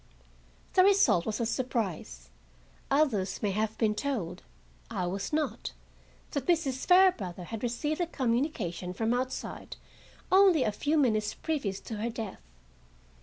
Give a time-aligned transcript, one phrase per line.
[0.73, 2.31] The result was a surprise.
[2.89, 4.41] Others may have been told,
[4.89, 5.73] I was not,
[6.31, 6.83] that Mrs.
[6.87, 9.75] Fairbrother had received a communication from outside
[10.31, 12.41] only a few minutes previous to her death.